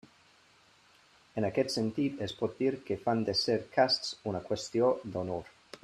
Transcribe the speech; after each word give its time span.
En 1.41 1.45
aquest 1.49 1.69
sentit 1.75 2.23
es 2.29 2.33
pot 2.39 2.57
dir 2.63 2.71
que 2.89 2.99
fan 3.05 3.21
de 3.29 3.37
ser 3.45 3.59
casts 3.79 4.11
una 4.33 4.43
qüestió 4.49 4.93
d'honor. 5.13 5.55